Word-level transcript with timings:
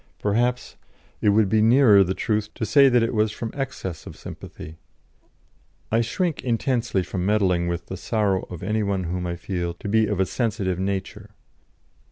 Perhaps 0.17 0.77
it 1.21 1.29
would 1.29 1.47
be 1.47 1.61
nearer 1.61 2.03
the 2.03 2.15
truth 2.15 2.51
to 2.55 2.65
say 2.65 2.89
that 2.89 3.03
it 3.03 3.13
was 3.13 3.31
from 3.31 3.51
excess 3.53 4.07
of 4.07 4.17
sympathy. 4.17 4.79
I 5.91 6.01
shrink 6.01 6.43
intensely 6.43 7.03
from 7.03 7.23
meddling 7.23 7.67
with 7.67 7.85
the 7.85 7.97
sorrow 7.97 8.47
of 8.49 8.63
any 8.63 8.81
one 8.81 9.03
whom 9.03 9.27
I 9.27 9.35
feel 9.35 9.75
to 9.75 9.87
be 9.87 10.07
of 10.07 10.19
a 10.19 10.25
sensitive 10.25 10.79
nature. 10.79 11.35